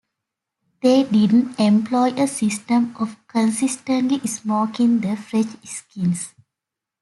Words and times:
They 0.81 1.03
didn't 1.03 1.59
employ 1.59 2.13
a 2.19 2.25
system 2.27 2.95
of 2.99 3.17
consistently 3.27 4.19
smoking 4.25 4.99
the 5.01 5.15
fresh 5.15 5.55
skins. 5.63 6.33